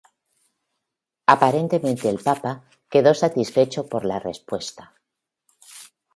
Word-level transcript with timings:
Aparentemente 1.27 2.09
el 2.09 2.17
Papa 2.17 2.63
quedó 2.89 3.13
satisfecho 3.13 3.87
por 3.87 4.03
la 4.03 4.17
respuesta. 4.19 4.95